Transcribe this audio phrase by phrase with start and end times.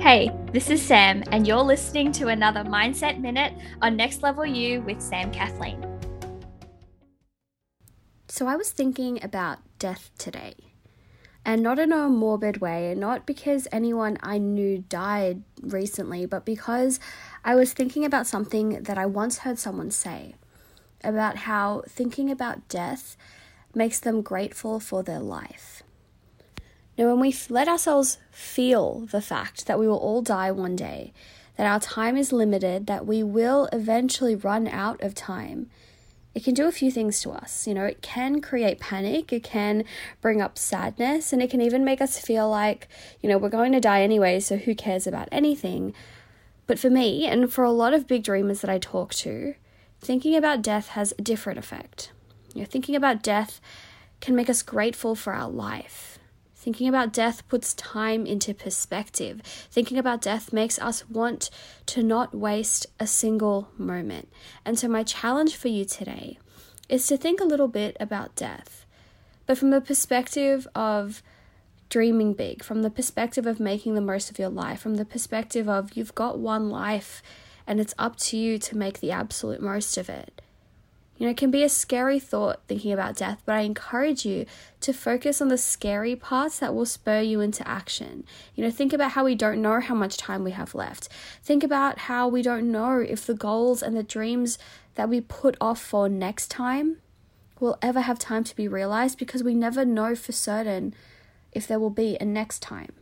[0.00, 4.80] Hey, this is Sam, and you're listening to another Mindset Minute on Next Level You
[4.80, 5.84] with Sam Kathleen.
[8.26, 10.54] So, I was thinking about death today,
[11.44, 16.98] and not in a morbid way, not because anyone I knew died recently, but because
[17.44, 20.34] I was thinking about something that I once heard someone say
[21.04, 23.18] about how thinking about death
[23.74, 25.82] makes them grateful for their life.
[26.98, 31.12] Now, when we let ourselves feel the fact that we will all die one day,
[31.56, 35.70] that our time is limited, that we will eventually run out of time,
[36.34, 37.66] it can do a few things to us.
[37.66, 39.84] You know, it can create panic, it can
[40.20, 42.88] bring up sadness, and it can even make us feel like,
[43.20, 45.92] you know, we're going to die anyway, so who cares about anything?
[46.66, 49.54] But for me, and for a lot of big dreamers that I talk to,
[50.00, 52.12] thinking about death has a different effect.
[52.54, 53.60] You know, thinking about death
[54.20, 56.19] can make us grateful for our life.
[56.60, 59.40] Thinking about death puts time into perspective.
[59.70, 61.48] Thinking about death makes us want
[61.86, 64.28] to not waste a single moment.
[64.62, 66.38] And so, my challenge for you today
[66.86, 68.84] is to think a little bit about death,
[69.46, 71.22] but from the perspective of
[71.88, 75.66] dreaming big, from the perspective of making the most of your life, from the perspective
[75.66, 77.22] of you've got one life
[77.66, 80.42] and it's up to you to make the absolute most of it.
[81.20, 84.46] You know, it can be a scary thought thinking about death, but I encourage you
[84.80, 88.24] to focus on the scary parts that will spur you into action.
[88.54, 91.10] You know, think about how we don't know how much time we have left.
[91.42, 94.58] Think about how we don't know if the goals and the dreams
[94.94, 96.96] that we put off for next time
[97.58, 100.94] will ever have time to be realized because we never know for certain
[101.52, 102.94] if there will be a next time.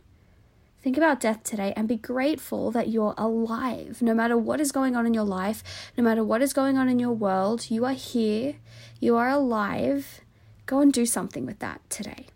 [0.81, 4.01] Think about death today and be grateful that you're alive.
[4.01, 6.87] No matter what is going on in your life, no matter what is going on
[6.87, 8.55] in your world, you are here,
[9.01, 10.21] you are alive.
[10.65, 12.27] Go and do something with that today.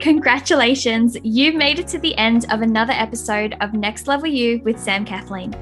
[0.00, 4.80] Congratulations, you've made it to the end of another episode of Next Level You with
[4.80, 5.54] Sam Kathleen.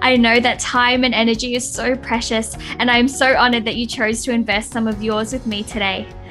[0.00, 3.76] I know that time and energy is so precious, and I am so honored that
[3.76, 6.08] you chose to invest some of yours with me today.